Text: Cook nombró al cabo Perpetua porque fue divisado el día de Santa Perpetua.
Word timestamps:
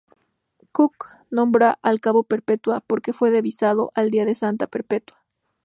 Cook 0.71 1.09
nombró 1.29 1.73
al 1.83 1.99
cabo 2.01 2.23
Perpetua 2.23 2.79
porque 2.79 3.13
fue 3.13 3.29
divisado 3.29 3.91
el 3.95 4.09
día 4.09 4.25
de 4.25 4.33
Santa 4.33 4.65
Perpetua. 4.65 5.23